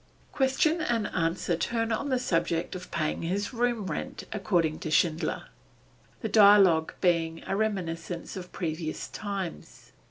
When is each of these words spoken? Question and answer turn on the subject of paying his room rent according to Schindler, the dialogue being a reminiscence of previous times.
Question 0.31 0.81
and 0.81 1.05
answer 1.09 1.55
turn 1.55 1.91
on 1.91 2.09
the 2.09 2.17
subject 2.17 2.73
of 2.73 2.89
paying 2.89 3.21
his 3.21 3.53
room 3.53 3.85
rent 3.85 4.23
according 4.33 4.79
to 4.79 4.89
Schindler, 4.89 5.49
the 6.21 6.27
dialogue 6.27 6.93
being 7.01 7.43
a 7.45 7.55
reminiscence 7.55 8.35
of 8.35 8.51
previous 8.51 9.09
times. 9.09 9.91